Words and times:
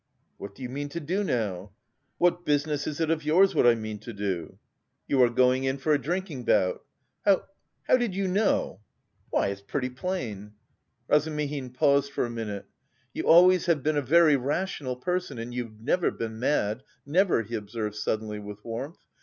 "What 0.37 0.55
do 0.55 0.63
you 0.63 0.69
mean 0.69 0.89
to 0.89 0.99
do 0.99 1.23
now?" 1.23 1.73
"What 2.17 2.43
business 2.43 2.87
is 2.87 2.99
it 2.99 3.11
of 3.11 3.23
yours 3.23 3.53
what 3.53 3.67
I 3.67 3.75
mean 3.75 3.99
to 3.99 4.11
do?" 4.11 4.57
"You 5.07 5.21
are 5.21 5.29
going 5.29 5.63
in 5.63 5.77
for 5.77 5.93
a 5.93 6.01
drinking 6.01 6.43
bout." 6.45 6.83
"How... 7.23 7.43
how 7.83 7.97
did 7.97 8.15
you 8.15 8.27
know?" 8.27 8.79
"Why, 9.29 9.49
it's 9.49 9.61
pretty 9.61 9.91
plain." 9.91 10.53
Razumihin 11.07 11.73
paused 11.75 12.11
for 12.13 12.25
a 12.25 12.31
minute. 12.31 12.65
"You 13.13 13.27
always 13.27 13.67
have 13.67 13.83
been 13.83 13.95
a 13.95 14.01
very 14.01 14.35
rational 14.35 14.95
person 14.95 15.37
and 15.37 15.53
you've 15.53 15.79
never 15.79 16.09
been 16.09 16.39
mad, 16.39 16.81
never," 17.05 17.43
he 17.43 17.53
observed 17.53 17.93
suddenly 17.95 18.39
with 18.39 18.65
warmth. 18.65 18.97